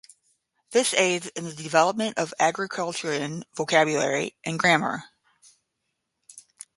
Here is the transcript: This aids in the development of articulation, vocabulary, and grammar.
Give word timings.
This 0.71 0.95
aids 0.95 1.27
in 1.35 1.43
the 1.43 1.53
development 1.53 2.17
of 2.17 2.33
articulation, 2.41 3.43
vocabulary, 3.55 4.35
and 4.43 4.57
grammar. 4.57 5.03